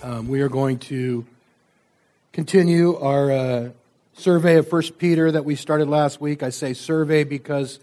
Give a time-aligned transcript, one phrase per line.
[0.00, 1.26] Um, we are going to
[2.32, 3.68] continue our uh,
[4.12, 6.44] survey of First Peter that we started last week.
[6.44, 7.80] I say survey because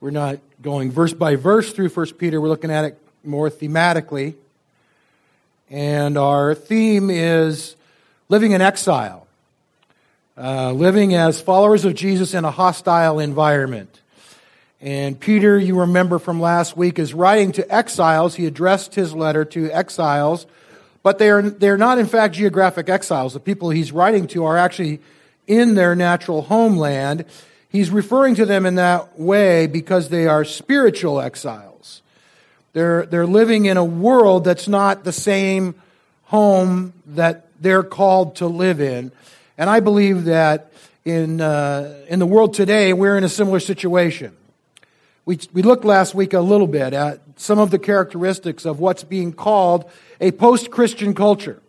[0.00, 2.40] we're not going verse by verse through First Peter.
[2.40, 4.34] We're looking at it more thematically,
[5.70, 7.76] and our theme is
[8.28, 9.28] living in exile,
[10.36, 14.00] uh, living as followers of Jesus in a hostile environment.
[14.80, 18.34] And Peter, you remember from last week, is writing to exiles.
[18.34, 20.46] He addressed his letter to exiles,
[21.02, 23.34] but they are, they're not in fact geographic exiles.
[23.34, 25.00] The people he's writing to are actually
[25.46, 27.24] in their natural homeland.
[27.68, 32.02] He's referring to them in that way because they are spiritual exiles.
[32.72, 35.74] They're, they're living in a world that's not the same
[36.24, 39.10] home that they're called to live in.
[39.56, 40.70] And I believe that
[41.04, 44.36] in, uh, in the world today, we're in a similar situation.
[45.28, 49.04] We, we looked last week a little bit at some of the characteristics of what's
[49.04, 49.84] being called
[50.22, 51.60] a post Christian culture.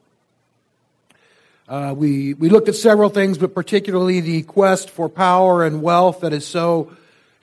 [1.67, 6.21] Uh, we, we looked at several things, but particularly the quest for power and wealth
[6.21, 6.95] that is so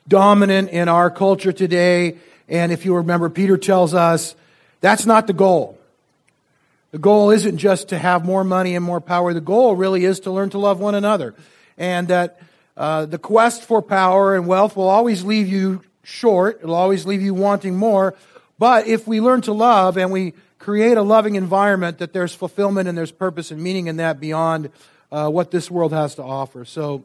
[0.07, 2.17] dominant in our culture today.
[2.49, 4.35] And if you remember, Peter tells us
[4.81, 5.77] that's not the goal.
[6.89, 9.35] The goal isn't just to have more money and more power.
[9.35, 11.35] The goal really is to learn to love one another.
[11.77, 12.41] And that
[12.75, 16.59] uh, the quest for power and wealth will always leave you short.
[16.63, 18.15] It'll always leave you wanting more.
[18.57, 22.87] But if we learn to love and we create a loving environment, that there's fulfillment
[22.87, 24.69] and there's purpose and meaning in that beyond
[25.11, 26.63] uh, what this world has to offer.
[26.63, 27.03] So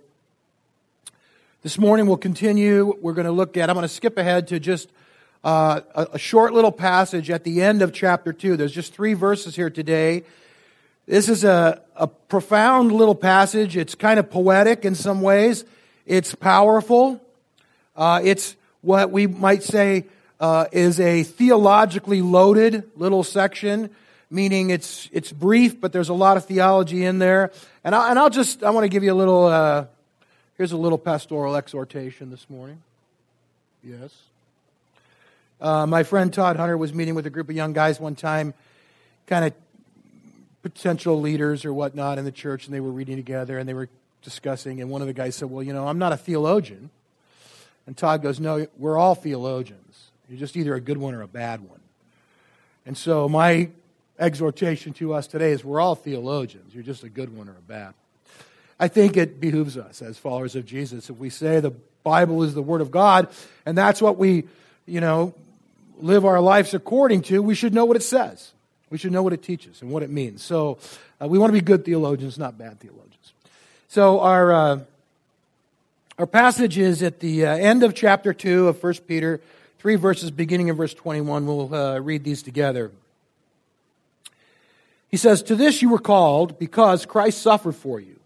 [1.62, 2.96] this morning we'll continue.
[3.00, 4.88] We're going to look at, I'm going to skip ahead to just
[5.42, 8.56] uh, a, a short little passage at the end of chapter 2.
[8.56, 10.22] There's just three verses here today.
[11.06, 13.76] This is a, a profound little passage.
[13.76, 15.64] It's kind of poetic in some ways.
[16.06, 17.20] It's powerful.
[17.96, 20.04] Uh, it's what we might say
[20.40, 23.90] uh, is a theologically loaded little section,
[24.28, 27.52] meaning it's it's brief, but there's a lot of theology in there.
[27.84, 29.46] And, I, and I'll just I want to give you a little.
[29.46, 29.86] Uh,
[30.56, 32.82] here's a little pastoral exhortation this morning.
[33.82, 34.12] Yes.
[35.60, 38.52] Uh, my friend Todd Hunter was meeting with a group of young guys one time,
[39.28, 39.52] kind of
[40.62, 43.88] potential leaders or whatnot in the church, and they were reading together and they were
[44.22, 44.80] discussing.
[44.80, 46.90] And one of the guys said, "Well, you know, I'm not a theologian."
[47.86, 50.10] And Todd goes, No, we're all theologians.
[50.28, 51.80] You're just either a good one or a bad one.
[52.86, 53.68] And so my
[54.18, 56.74] exhortation to us today is we're all theologians.
[56.74, 57.94] You're just a good one or a bad.
[58.78, 61.72] I think it behooves us as followers of Jesus if we say the
[62.02, 63.28] Bible is the Word of God
[63.66, 64.44] and that's what we,
[64.86, 65.34] you know,
[65.98, 68.52] live our lives according to, we should know what it says.
[68.90, 70.42] We should know what it teaches and what it means.
[70.42, 70.78] So
[71.20, 73.32] uh, we want to be good theologians, not bad theologians.
[73.88, 74.52] So our.
[74.52, 74.80] Uh,
[76.22, 79.40] our passage is at the uh, end of chapter 2 of 1 Peter,
[79.80, 81.44] three verses beginning in verse 21.
[81.48, 82.92] We'll uh, read these together.
[85.08, 88.20] He says, To this you were called because Christ suffered for you,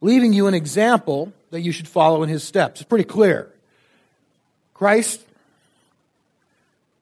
[0.00, 2.80] leaving you an example that you should follow in his steps.
[2.80, 3.48] It's pretty clear.
[4.74, 5.24] Christ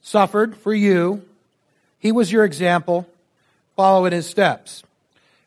[0.02, 1.22] suffered for you.
[1.98, 3.08] He was your example.
[3.76, 4.82] Follow in his steps.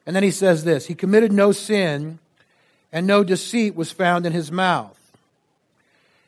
[0.07, 2.17] And then he says this He committed no sin
[2.91, 4.97] and no deceit was found in his mouth.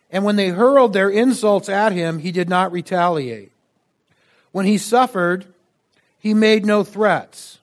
[0.09, 3.51] And when they hurled their insults at him, he did not retaliate.
[4.51, 5.47] When he suffered,
[6.19, 7.59] he made no threats.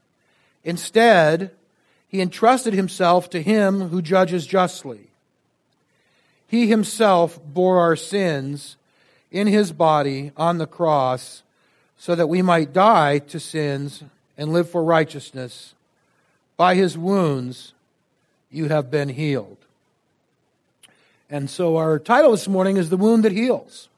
[0.64, 1.52] Instead,
[2.08, 5.06] he entrusted himself to him who judges justly.
[6.48, 8.76] He himself bore our sins
[9.30, 11.44] in his body on the cross
[11.96, 14.02] so that we might die to sins
[14.36, 15.74] and live for righteousness.
[16.56, 17.72] By his wounds,
[18.50, 19.56] you have been healed.
[21.28, 23.88] And so our title this morning is The Wound That Heals.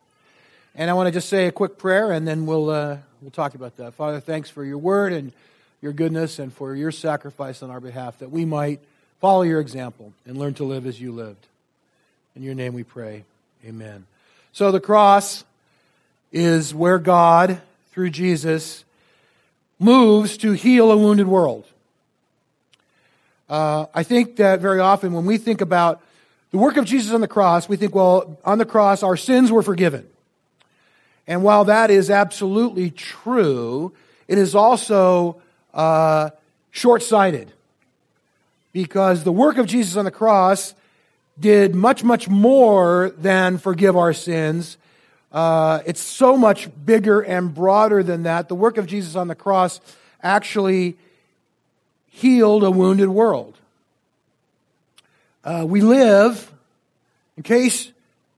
[0.75, 3.54] And I want to just say a quick prayer and then we'll, uh, we'll talk
[3.54, 3.95] about that.
[3.95, 5.33] Father, thanks for your word and
[5.81, 8.81] your goodness and for your sacrifice on our behalf that we might
[9.21, 11.47] follow your example and learn to live as you lived.
[12.37, 13.25] In your name we pray.
[13.65, 14.07] Amen.
[14.53, 15.45] So the cross
[16.33, 17.60] is where God,
[17.93, 18.84] through Jesus,
[19.78, 21.65] moves to heal a wounded world.
[23.53, 26.01] Uh, I think that very often when we think about
[26.53, 29.53] the work of Jesus on the cross, we think, well, on the cross, our sins
[29.53, 30.09] were forgiven.
[31.27, 33.93] And while that is absolutely true,
[34.27, 35.43] it is also
[35.75, 36.31] uh,
[36.71, 37.53] short sighted.
[38.72, 40.72] Because the work of Jesus on the cross
[41.39, 44.78] did much, much more than forgive our sins.
[45.31, 48.48] Uh, it's so much bigger and broader than that.
[48.48, 49.78] The work of Jesus on the cross
[50.22, 50.97] actually
[52.22, 53.59] healed a wounded world.
[55.42, 56.53] Uh, we live,
[57.36, 57.91] in case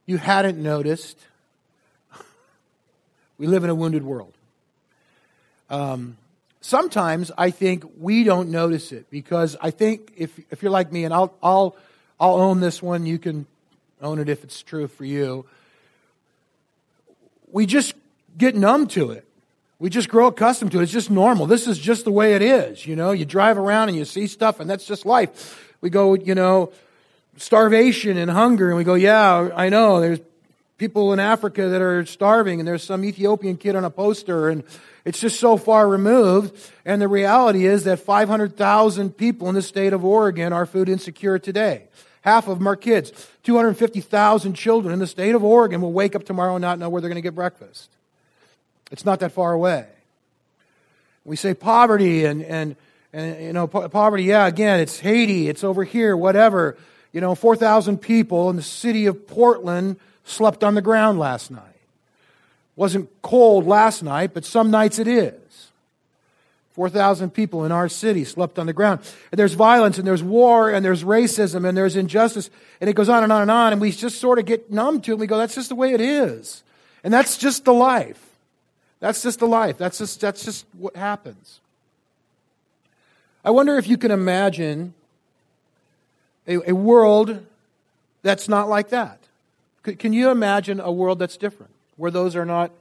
[0.07, 1.19] you hadn't noticed,
[3.37, 4.33] we live in a wounded world.
[5.69, 6.17] Um,
[6.61, 11.03] sometimes I think we don't notice it because I think if, if you're like me,
[11.03, 11.75] and I'll, I'll,
[12.19, 13.45] I'll own this one, you can
[14.01, 15.45] own it if it's true for you.
[17.51, 17.93] We just
[18.35, 19.24] get numb to it.
[19.77, 20.83] We just grow accustomed to it.
[20.83, 21.47] It's just normal.
[21.47, 22.85] This is just the way it is.
[22.87, 25.75] You know, you drive around and you see stuff, and that's just life.
[25.81, 26.71] We go, you know,
[27.37, 29.99] starvation and hunger, and we go, yeah, I know.
[29.99, 30.19] There's
[30.77, 34.63] people in Africa that are starving, and there's some Ethiopian kid on a poster, and
[35.03, 36.71] it's just so far removed.
[36.85, 41.37] And the reality is that 500,000 people in the state of Oregon are food insecure
[41.37, 41.87] today.
[42.21, 43.11] Half of them are kids.
[43.43, 47.01] 250,000 children in the state of Oregon will wake up tomorrow and not know where
[47.01, 47.94] they're going to get breakfast.
[48.95, 49.85] It's not that far away.
[51.25, 52.77] We say poverty and, and,
[53.11, 56.77] and you know, poverty, yeah, again, it's Haiti, it's over here, whatever.
[57.11, 61.61] You know, 4,000 people in the city of Portland slept on the ground last night.
[62.77, 65.33] Wasn't cold last night, but some nights it is.
[66.71, 69.01] 4,000 people in our city slept on the ground.
[69.29, 72.49] And there's violence and there's war and there's racism and there's injustice
[72.79, 75.01] and it goes on and on and on and we just sort of get numb
[75.01, 76.63] to it and we go, that's just the way it is.
[77.03, 78.24] And that's just the life.
[79.05, 79.77] That's just the life.
[79.77, 81.59] That's just, that's just what happens.
[83.43, 84.95] I wonder if you can imagine
[86.47, 87.45] a, a world
[88.23, 89.19] that's not like that.
[89.83, 92.71] Can you imagine a world that's different, where those are not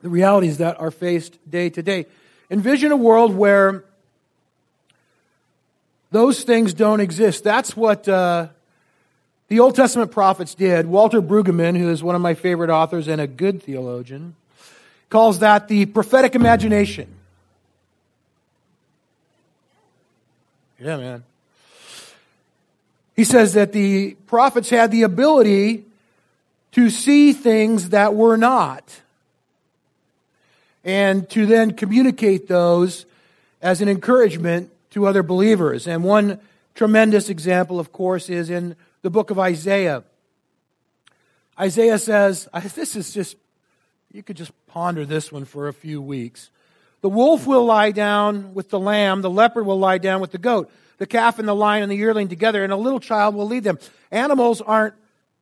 [0.00, 2.06] the realities that are faced day to day?
[2.50, 3.84] Envision a world where
[6.10, 7.44] those things don't exist.
[7.44, 8.48] That's what uh,
[9.52, 10.86] the Old Testament prophets did.
[10.86, 14.34] Walter Brueggemann, who is one of my favorite authors and a good theologian,
[15.10, 17.06] calls that the prophetic imagination.
[20.80, 21.24] Yeah, man.
[23.14, 25.84] He says that the prophets had the ability
[26.70, 29.02] to see things that were not
[30.82, 33.04] and to then communicate those
[33.60, 35.86] as an encouragement to other believers.
[35.86, 36.40] And one
[36.74, 40.04] tremendous example, of course, is in the book of Isaiah.
[41.58, 43.36] Isaiah says, this is just,
[44.12, 46.50] you could just ponder this one for a few weeks.
[47.02, 50.38] The wolf will lie down with the lamb, the leopard will lie down with the
[50.38, 50.70] goat
[51.02, 53.64] the calf and the lion and the yearling together, and a little child will lead
[53.64, 53.76] them.
[54.12, 54.94] Animals aren't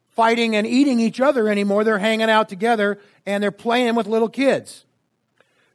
[0.09, 1.85] fighting and eating each other anymore.
[1.85, 4.87] They're hanging out together and they're playing with little kids.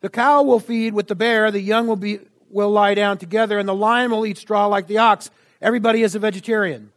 [0.01, 3.59] The cow will feed with the bear, the young will be will lie down together,
[3.59, 5.29] and the lion will eat straw like the ox.
[5.61, 6.91] Everybody is a vegetarian.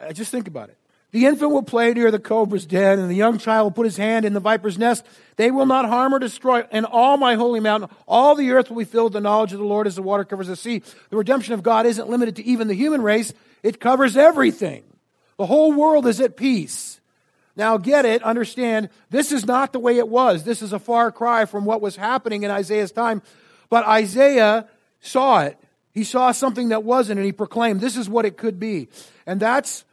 [0.00, 0.78] Uh, just think about it.
[1.12, 3.96] The infant will play near the cobra's den, and the young child will put his
[3.96, 5.04] hand in the viper's nest.
[5.36, 6.64] They will not harm or destroy.
[6.70, 9.58] And all my holy mountain, all the earth will be filled with the knowledge of
[9.58, 10.82] the Lord as the water covers the sea.
[11.10, 13.32] The redemption of God isn't limited to even the human race,
[13.62, 14.84] it covers everything.
[15.36, 17.00] The whole world is at peace.
[17.56, 20.44] Now, get it, understand, this is not the way it was.
[20.44, 23.20] This is a far cry from what was happening in Isaiah's time.
[23.68, 24.68] But Isaiah
[25.00, 25.58] saw it.
[25.92, 28.88] He saw something that wasn't, and he proclaimed, This is what it could be.
[29.26, 29.84] And that's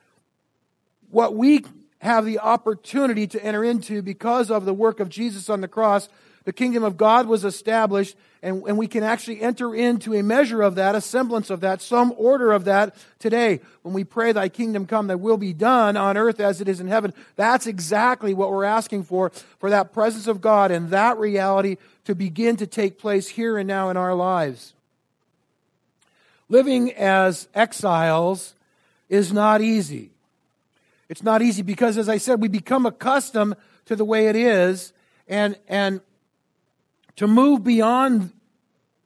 [1.09, 1.63] what we
[2.00, 6.09] have the opportunity to enter into because of the work of Jesus on the cross.
[6.45, 10.61] The kingdom of God was established, and, and we can actually enter into a measure
[10.61, 13.59] of that, a semblance of that, some order of that today.
[13.81, 16.80] When we pray, Thy kingdom come, Thy will be done on earth as it is
[16.80, 17.14] in heaven.
[17.35, 22.16] That's exactly what we're asking for, for that presence of God and that reality to
[22.16, 24.73] begin to take place here and now in our lives.
[26.47, 28.54] Living as exiles
[29.09, 30.11] is not easy.
[31.09, 34.92] It's not easy because, as I said, we become accustomed to the way it is,
[35.28, 36.02] and, and
[37.16, 38.31] to move beyond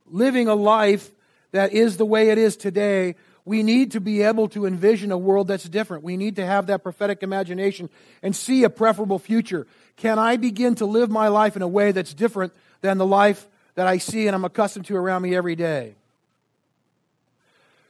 [0.08, 1.12] living a life
[1.52, 3.16] that is the way it is today,
[3.46, 6.04] we need to be able to envision a world that's different.
[6.04, 7.90] We need to have that prophetic imagination
[8.22, 9.68] and see a preferable future.
[9.98, 13.48] Can I begin to live my life in a way that's different than the life
[13.76, 15.96] that I see and I'm accustomed to around me every day?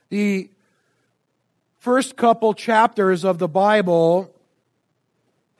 [0.09, 0.49] The
[1.81, 4.31] first couple chapters of the Bible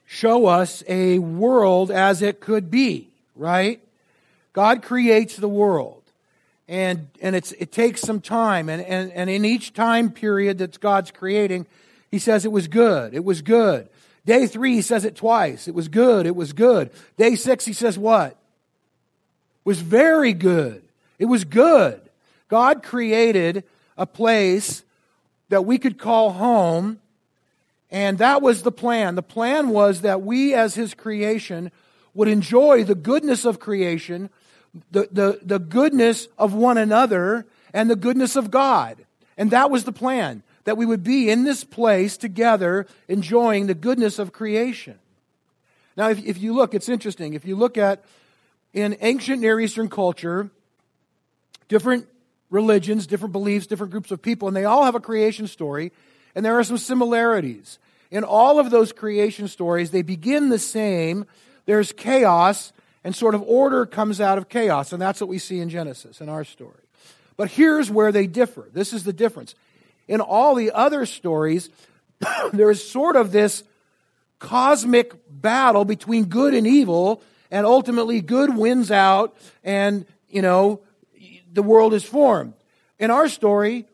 [0.06, 3.82] show us a world as it could be, right?
[4.54, 6.04] God creates the world.
[6.68, 8.70] And, and it's, it takes some time.
[8.70, 11.66] And, and, and in each time period that God's creating,
[12.12, 13.16] He says it was good.
[13.16, 13.90] It was good.
[14.24, 15.68] Day three, He says it twice.
[15.68, 16.28] It was good.
[16.28, 16.92] It was good.
[17.18, 18.32] Day six, He says what?
[18.32, 18.36] It
[19.66, 20.84] was very good.
[21.18, 22.00] It was good.
[22.48, 23.64] God created
[23.98, 24.84] a place
[25.52, 27.00] that we could call home.
[27.92, 29.16] And that was the plan.
[29.16, 31.72] The plan was that we, as His creation,
[32.14, 34.30] would enjoy the goodness of creation,
[34.92, 39.06] the, the, the goodness of one another, and the goodness of God.
[39.38, 43.74] And that was the plan, that we would be in this place together, enjoying the
[43.74, 45.00] goodness of creation.
[45.98, 47.34] Now, if, if you look, it's interesting.
[47.34, 48.06] If you look at
[48.74, 50.50] in ancient Near Eastern culture,
[51.68, 52.08] different
[52.52, 55.92] religions, different beliefs, different groups of people, and they all have a creation story,
[56.36, 57.80] and there are some similarities.
[58.12, 61.26] In all of those creation stories, they begin the same.
[61.66, 65.60] There's chaos, and sort of order comes out of chaos, and that's what we see
[65.60, 66.76] in Genesis, in our story.
[67.38, 68.70] But here's where they differ.
[68.72, 69.56] This is the difference.
[70.08, 71.70] In all the other stories,
[72.54, 73.64] there is sort of this
[74.40, 80.82] cosmic battle between good and evil, and ultimately good wins out, and, you know,
[81.52, 82.54] the world is formed.
[83.00, 83.86] In our story,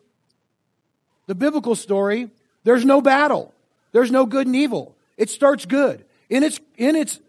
[1.26, 2.30] the biblical story,
[2.64, 3.54] there's no battle.
[3.92, 4.94] There's no good and evil.
[5.16, 6.04] It starts good.
[6.28, 7.20] In its, in its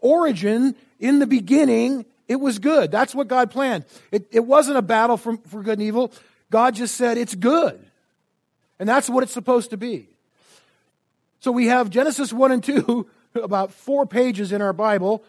[0.00, 2.90] origin, in the beginning, it was good.
[2.90, 3.84] That's what God planned.
[4.10, 6.12] It, it wasn't a battle for, for good and evil.
[6.50, 7.84] God just said it's good.
[8.78, 10.08] And that's what it's supposed to be.
[11.40, 15.24] So we have Genesis 1 and 2, about four pages in our Bible,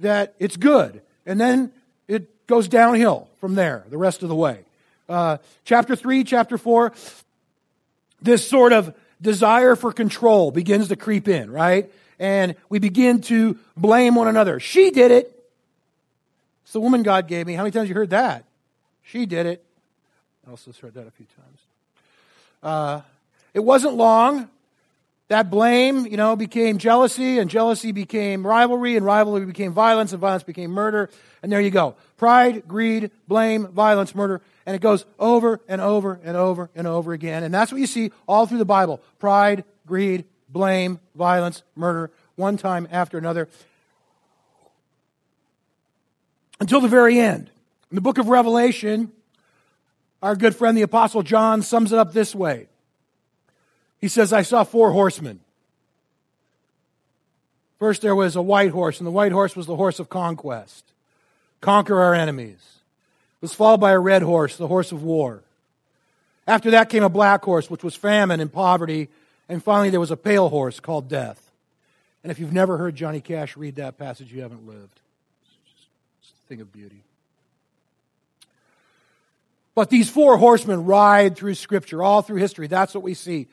[0.00, 1.02] that it's good.
[1.26, 1.72] And then
[2.08, 4.58] it goes downhill from there the rest of the way.
[5.08, 6.92] Uh, chapter 3, chapter 4,
[8.20, 11.90] this sort of desire for control begins to creep in, right?
[12.18, 14.60] And we begin to blame one another.
[14.60, 15.34] She did it.
[16.64, 17.54] It's the woman God gave me.
[17.54, 18.44] How many times you heard that?
[19.02, 19.64] She did it.
[20.46, 21.58] I also heard that a few times.
[22.62, 23.00] Uh,
[23.54, 24.50] it wasn't long.
[25.32, 30.20] That blame, you know, became jealousy, and jealousy became rivalry, and rivalry became violence, and
[30.20, 31.08] violence became murder.
[31.42, 31.96] And there you go.
[32.18, 34.42] Pride, greed, blame, violence, murder.
[34.66, 37.44] And it goes over and over and over and over again.
[37.44, 39.00] And that's what you see all through the Bible.
[39.20, 43.48] Pride, greed, blame, violence, murder, one time after another.
[46.60, 47.50] Until the very end.
[47.90, 49.10] In the book of Revelation,
[50.20, 52.68] our good friend the Apostle John sums it up this way.
[54.02, 55.38] He says, I saw four horsemen.
[57.78, 60.84] First, there was a white horse, and the white horse was the horse of conquest.
[61.60, 62.58] Conquer our enemies.
[62.58, 65.44] It was followed by a red horse, the horse of war.
[66.48, 69.08] After that came a black horse, which was famine and poverty.
[69.48, 71.52] And finally, there was a pale horse called death.
[72.24, 75.00] And if you've never heard Johnny Cash read that passage, you haven't lived.
[76.20, 77.04] It's, a thing of beauty.
[79.76, 82.66] But these four horsemen ride through Scripture, all through history.
[82.66, 83.46] That's what we see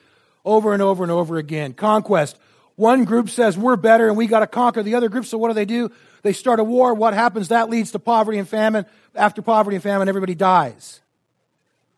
[0.45, 1.73] over and over and over again.
[1.73, 2.37] Conquest.
[2.75, 5.25] One group says we're better and we got to conquer the other group.
[5.25, 5.91] So what do they do?
[6.21, 6.93] They start a war.
[6.93, 7.49] What happens?
[7.49, 8.85] That leads to poverty and famine.
[9.15, 11.01] After poverty and famine, everybody dies.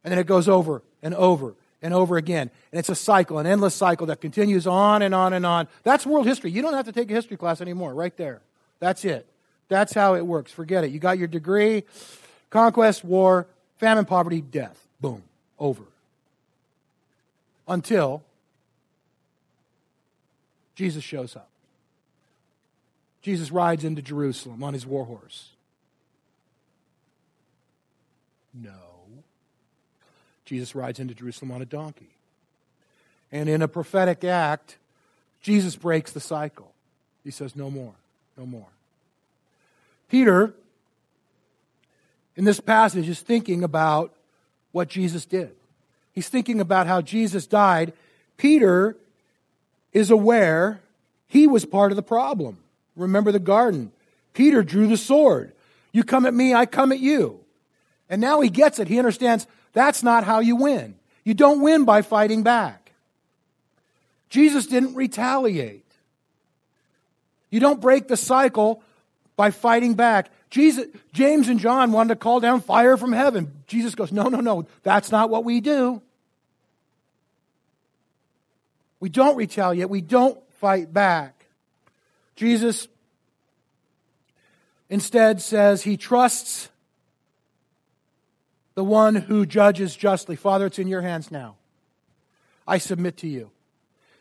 [0.04, 2.50] And then it goes over and over and over again.
[2.72, 5.68] And it's a cycle, an endless cycle that continues on and on and on.
[5.84, 6.52] That's world history.
[6.52, 8.42] You don't have to take a history class anymore, right there.
[8.80, 9.28] That's it.
[9.68, 10.52] That's how it works.
[10.52, 10.92] Forget it.
[10.92, 11.84] You got your degree,
[12.50, 14.88] conquest, war, famine, poverty, death.
[15.00, 15.24] Boom.
[15.60, 15.84] Over.
[17.68, 18.24] Until
[20.82, 21.48] Jesus shows up.
[23.22, 25.50] Jesus rides into Jerusalem on his war horse.
[28.52, 28.72] No.
[30.44, 32.10] Jesus rides into Jerusalem on a donkey.
[33.32, 34.78] And in a prophetic act,
[35.40, 36.72] Jesus breaks the cycle.
[37.24, 37.94] He says, No more,
[38.36, 38.70] no more.
[40.10, 40.52] Peter,
[42.36, 44.16] in this passage, is thinking about
[44.72, 45.52] what Jesus did.
[46.12, 47.94] He's thinking about how Jesus died.
[48.36, 48.96] Peter
[49.94, 50.82] is aware
[51.28, 52.58] he was part of the problem.
[52.96, 53.92] Remember the garden.
[54.34, 55.54] Peter drew the sword.
[55.92, 57.40] You come at me, I come at you.
[58.10, 58.88] And now he gets it.
[58.88, 60.96] He understands that's not how you win.
[61.24, 62.92] You don't win by fighting back.
[64.30, 65.86] Jesus didn't retaliate.
[67.50, 68.82] You don't break the cycle
[69.36, 70.30] by fighting back.
[70.50, 73.52] Jesus, James and John wanted to call down fire from heaven.
[73.68, 76.02] Jesus goes, No, no, no, that's not what we do.
[79.02, 79.90] We don't retaliate.
[79.90, 81.48] We don't fight back.
[82.38, 82.88] Jesus
[84.90, 86.70] instead says he trusts
[88.76, 90.36] the one who judges justly.
[90.36, 91.56] Father, it's in your hands now.
[92.68, 93.50] I submit to you.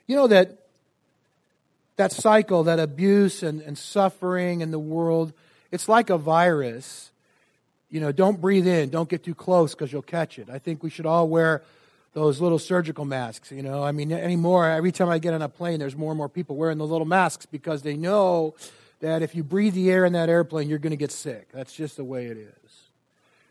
[0.09, 0.57] You know that
[1.97, 5.35] that cycle, that abuse and, and suffering in the world,
[5.71, 7.11] it's like a virus.
[7.91, 10.49] You know, don't breathe in, don't get too close because you'll catch it.
[10.49, 11.63] I think we should all wear
[12.13, 13.53] those little surgical masks.
[13.53, 16.19] You know, I mean, anymore, every time I get on a plane, there's more and
[16.19, 18.55] more people wearing the little masks because they know
[19.01, 21.49] that if you breathe the air in that airplane, you're going to get sick.
[21.53, 22.73] That's just the way it is.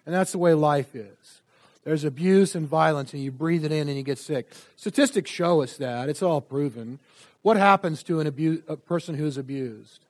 [0.05, 1.41] And that's the way life is.
[1.83, 4.51] There's abuse and violence, and you breathe it in and you get sick.
[4.75, 6.09] Statistics show us that.
[6.09, 6.99] It's all proven.
[7.41, 10.03] What happens to an abu- a person who's abused?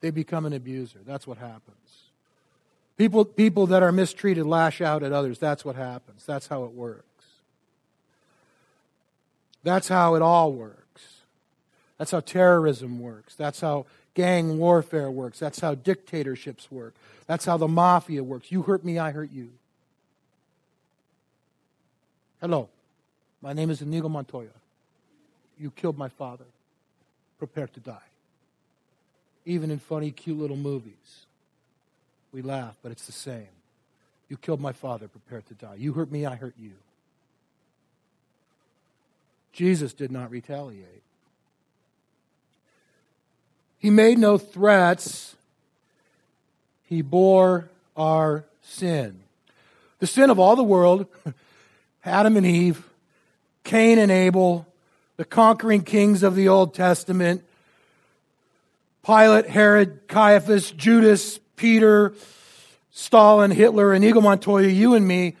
[0.00, 0.98] They become an abuser.
[1.06, 1.76] That's what happens.
[2.96, 5.38] People, people that are mistreated lash out at others.
[5.38, 6.24] That's what happens.
[6.24, 7.05] That's how it works.
[9.66, 11.22] That's how it all works.
[11.98, 13.34] That's how terrorism works.
[13.34, 15.40] That's how gang warfare works.
[15.40, 16.94] That's how dictatorships work.
[17.26, 18.52] That's how the mafia works.
[18.52, 19.50] You hurt me, I hurt you.
[22.40, 22.68] Hello,
[23.42, 24.54] my name is Inigo Montoya.
[25.58, 26.44] You killed my father.
[27.40, 28.08] Prepare to die.
[29.46, 31.26] Even in funny, cute little movies,
[32.30, 33.48] we laugh, but it's the same.
[34.28, 35.08] You killed my father.
[35.08, 35.74] Prepare to die.
[35.76, 36.74] You hurt me, I hurt you.
[39.56, 41.02] Jesus did not retaliate.
[43.78, 45.34] He made no threats.
[46.84, 49.20] He bore our sin.
[49.98, 51.06] The sin of all the world,
[52.04, 52.86] Adam and Eve,
[53.64, 54.66] Cain and Abel,
[55.16, 57.42] the conquering kings of the Old Testament,
[59.06, 62.12] Pilate, Herod, Caiaphas, Judas, Peter,
[62.90, 65.34] Stalin, Hitler, Inigo Montoya, you and me.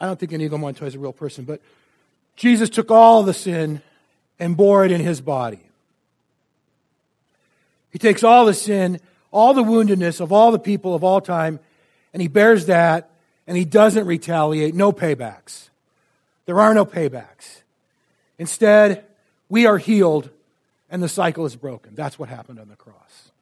[0.00, 1.60] I don't think Inigo Montoya is a real person, but
[2.38, 3.82] Jesus took all the sin
[4.38, 5.58] and bore it in his body.
[7.90, 9.00] He takes all the sin,
[9.32, 11.58] all the woundedness of all the people of all time,
[12.12, 13.10] and he bears that,
[13.48, 14.72] and he doesn't retaliate.
[14.72, 15.70] No paybacks.
[16.46, 17.62] There are no paybacks.
[18.38, 19.04] Instead,
[19.48, 20.30] we are healed,
[20.88, 21.96] and the cycle is broken.
[21.96, 23.32] That's what happened on the cross.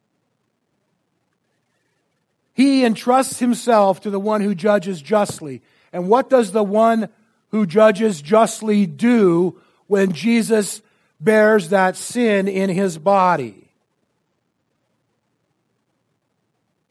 [2.55, 5.61] He entrusts himself to the one who judges justly.
[5.93, 7.09] And what does the one
[7.51, 10.81] who judges justly do when Jesus
[11.19, 13.67] bears that sin in his body?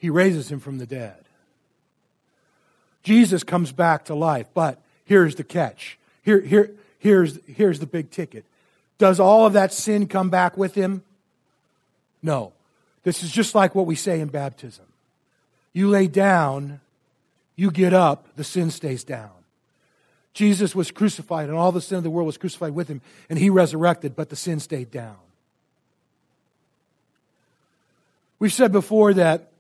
[0.07, 1.25] he raises him from the dead.
[3.03, 5.99] Jesus comes back to life, but here's the catch.
[6.23, 6.71] Here, here,
[7.01, 8.45] here's, here's the big ticket.
[8.99, 11.03] Does all of that sin come back with him?
[12.23, 12.53] No.
[13.03, 14.85] This is just like what we say in baptism.
[15.73, 16.81] You lay down,
[17.55, 19.31] you get up, the sin stays down.
[20.37, 23.39] Jesus was crucified, and all the sin of the world was crucified with him, and
[23.39, 25.17] he resurrected, but the sin stayed down.
[28.39, 29.51] We've said before that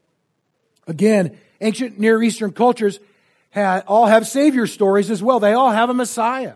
[0.86, 3.00] Again, ancient Near Eastern cultures
[3.50, 5.40] had, all have Savior stories as well.
[5.40, 6.54] They all have a Messiah.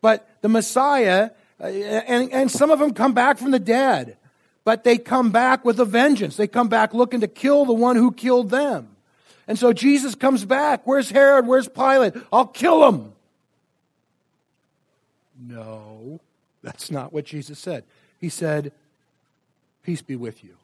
[0.00, 4.16] But the Messiah, uh, and, and some of them come back from the dead,
[4.64, 6.36] but they come back with a vengeance.
[6.36, 8.88] They come back looking to kill the one who killed them.
[9.48, 10.86] And so Jesus comes back.
[10.86, 11.46] Where's Herod?
[11.46, 12.14] Where's Pilate?
[12.32, 13.12] I'll kill him.
[15.46, 16.20] No,
[16.62, 17.84] that's not what Jesus said.
[18.20, 18.72] He said,
[19.82, 20.56] Peace be with you.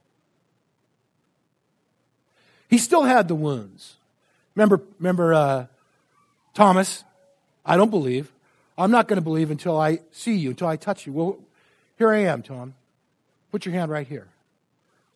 [2.69, 3.97] He still had the wounds.
[4.55, 5.67] Remember, remember uh,
[6.55, 7.05] Thomas?
[7.65, 8.33] I don't believe.
[8.77, 11.13] I'm not going to believe until I see you, until I touch you.
[11.13, 11.39] Well,
[11.97, 12.75] here I am, Tom.
[13.51, 14.29] Put your hand right here.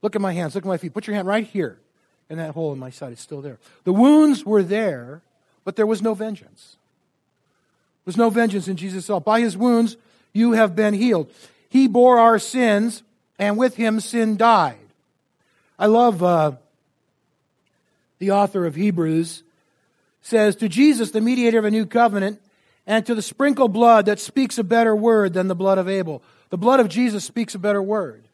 [0.02, 0.54] Look at my hands.
[0.54, 0.94] Look at my feet.
[0.94, 1.78] Put your hand right here.
[2.30, 3.58] And that hole in my side is still there.
[3.84, 5.20] The wounds were there,
[5.64, 6.76] but there was no vengeance.
[8.10, 9.24] There was no vengeance in Jesus' self.
[9.24, 9.96] By his wounds,
[10.32, 11.30] you have been healed.
[11.68, 13.04] He bore our sins,
[13.38, 14.80] and with him, sin died.
[15.78, 16.56] I love uh,
[18.18, 19.44] the author of Hebrews,
[20.22, 22.40] says, To Jesus, the mediator of a new covenant,
[22.84, 26.20] and to the sprinkled blood that speaks a better word than the blood of Abel.
[26.48, 28.24] The blood of Jesus speaks a better word.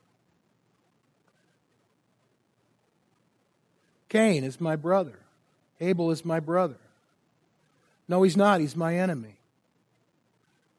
[4.08, 5.18] Cain is my brother.
[5.82, 6.78] Abel is my brother.
[8.08, 8.60] No, he's not.
[8.60, 9.36] He's my enemy.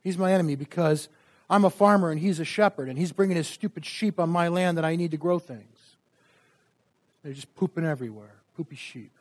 [0.07, 1.09] He's my enemy because
[1.49, 4.47] I'm a farmer and he's a shepherd and he's bringing his stupid sheep on my
[4.47, 5.77] land that I need to grow things.
[7.23, 9.11] They're just pooping everywhere poopy sheep.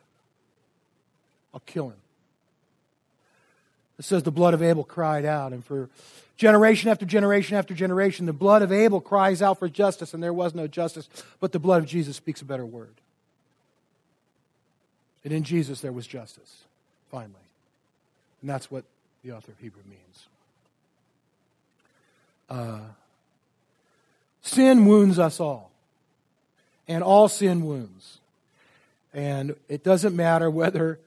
[1.53, 1.97] I'll kill him.
[3.99, 5.89] It says the blood of Abel cried out, and for
[6.37, 10.31] generation after generation after generation, the blood of Abel cries out for justice, and there
[10.31, 11.09] was no justice,
[11.41, 12.95] but the blood of Jesus speaks a better word.
[15.25, 16.63] And in Jesus there was justice,
[17.11, 17.33] finally.
[18.39, 18.85] And that's what
[19.21, 20.27] the author of Hebrew means.
[22.49, 22.79] Uh,
[24.41, 25.71] sin wounds us all,
[26.87, 28.19] and all sin wounds.
[29.13, 30.99] And it doesn't matter whether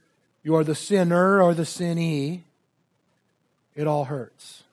[0.43, 2.43] you're the sinner or the sinnee,
[3.75, 4.65] it all hurts.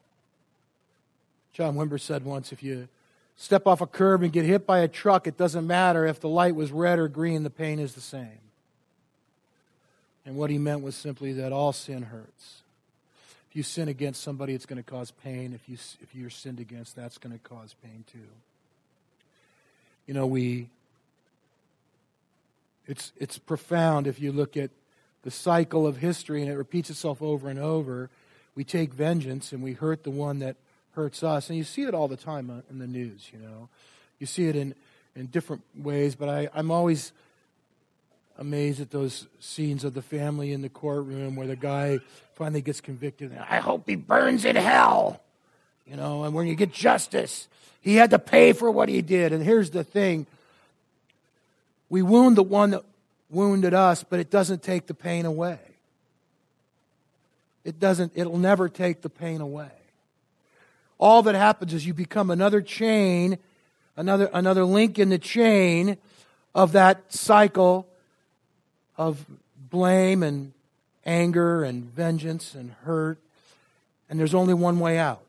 [1.54, 2.88] John Wimber said once if you
[3.36, 6.30] step off a curb and get hit by a truck, it doesn't matter if the
[6.30, 8.40] light was red or green, the pain is the same.
[10.26, 12.62] And what he meant was simply that all sin hurts.
[13.58, 15.52] You sin against somebody, it's going to cause pain.
[15.52, 18.20] If, you, if you're sinned against, that's going to cause pain too.
[20.06, 20.70] You know, we
[22.86, 24.70] it's, it's profound if you look at
[25.24, 28.12] the cycle of history and it repeats itself over and over.
[28.54, 30.58] We take vengeance and we hurt the one that
[30.92, 31.50] hurts us.
[31.50, 33.70] And you see it all the time uh, in the news, you know.
[34.20, 34.76] You see it in,
[35.16, 37.12] in different ways, but I, I'm always
[38.38, 42.00] amazed at those scenes of the family in the courtroom where the guy
[42.36, 43.36] finally gets convicted.
[43.50, 45.22] I hope he burns in hell.
[45.88, 47.48] You know, and when you get justice,
[47.82, 49.34] he had to pay for what he did.
[49.34, 50.28] And here's the thing
[51.90, 52.84] We wound the one that
[53.30, 55.60] wounded us, but it doesn't take the pain away.
[57.64, 59.72] It doesn't, it'll never take the pain away.
[61.00, 63.38] All that happens is you become another chain,
[63.96, 65.98] another, another link in the chain
[66.56, 67.88] of that cycle
[68.98, 69.26] of
[69.70, 70.54] blame and
[71.06, 73.18] anger and vengeance and hurt.
[74.10, 75.22] And there's only one way out.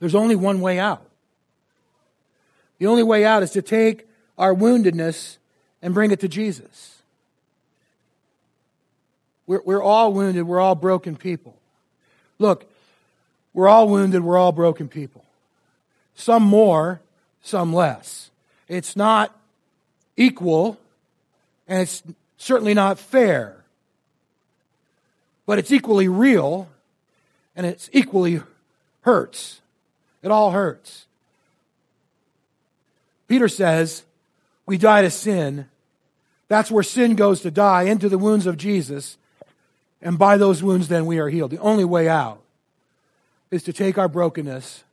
[0.00, 1.04] There's only one way out.
[2.78, 5.38] The only way out is to take our woundedness
[5.82, 7.02] and bring it to Jesus.
[9.46, 11.56] We're, we're all wounded, we're all broken people.
[12.38, 12.70] Look,
[13.52, 15.24] we're all wounded, we're all broken people.
[16.14, 17.00] Some more,
[17.42, 18.30] some less.
[18.68, 19.36] It's not
[20.16, 20.78] equal,
[21.68, 22.02] and it's
[22.38, 23.64] certainly not fair.
[25.46, 26.68] But it's equally real,
[27.54, 28.42] and it's equally
[29.02, 29.60] hurts.
[30.22, 31.06] It all hurts.
[33.28, 34.04] Peter says,
[34.66, 35.68] We die to sin.
[36.48, 39.18] That's where sin goes to die, into the wounds of Jesus.
[40.00, 41.50] And by those wounds, then we are healed.
[41.50, 42.40] The only way out
[43.50, 44.84] is to take our brokenness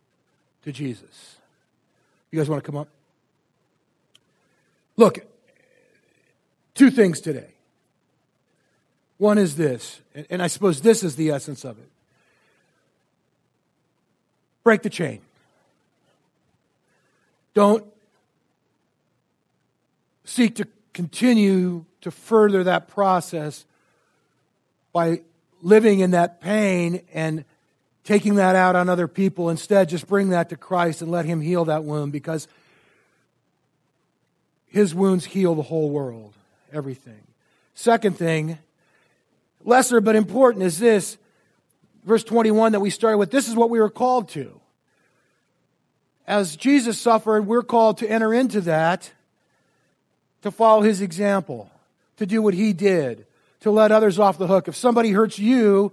[0.63, 1.37] to Jesus.
[2.31, 2.89] You guys want to come up?
[4.97, 5.25] Look,
[6.75, 7.49] two things today.
[9.17, 11.89] One is this, and I suppose this is the essence of it
[14.65, 15.21] break the chain.
[17.53, 17.85] Don't
[20.25, 23.63] seek to continue to further that process
[24.91, 25.21] by
[25.61, 27.45] living in that pain and
[28.03, 29.49] taking that out on other people.
[29.49, 32.47] Instead, just bring that to Christ and let Him heal that wound because
[34.67, 36.33] His wounds heal the whole world,
[36.75, 37.21] everything.
[37.73, 38.57] Second thing,
[39.63, 41.17] lesser but important, is this
[42.03, 43.31] verse 21 that we started with.
[43.31, 44.59] This is what we were called to.
[46.27, 49.11] As Jesus suffered, we're called to enter into that,
[50.41, 51.69] to follow His example,
[52.17, 53.25] to do what He did,
[53.61, 54.67] to let others off the hook.
[54.67, 55.91] If somebody hurts you,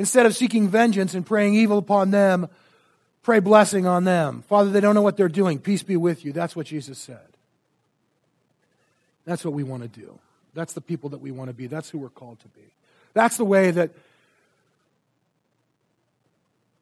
[0.00, 2.48] Instead of seeking vengeance and praying evil upon them,
[3.22, 4.42] pray blessing on them.
[4.48, 5.58] Father, they don't know what they're doing.
[5.58, 6.32] Peace be with you.
[6.32, 7.29] That's what Jesus said.
[9.30, 10.18] That's what we want to do.
[10.54, 11.68] That's the people that we want to be.
[11.68, 12.66] That's who we're called to be.
[13.14, 13.92] That's the way that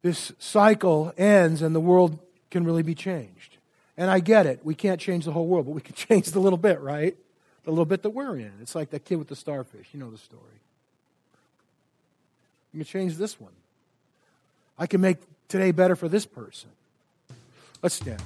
[0.01, 2.19] this cycle ends and the world
[2.51, 3.59] can really be changed.
[3.99, 4.61] And I get it.
[4.65, 7.15] We can't change the whole world, but we can change the little bit, right?
[7.65, 8.53] The little bit that we're in.
[8.63, 9.89] It's like that kid with the starfish.
[9.93, 10.43] You know the story.
[12.73, 13.53] You can change this one.
[14.79, 16.71] I can make today better for this person.
[17.83, 18.23] Let's stand.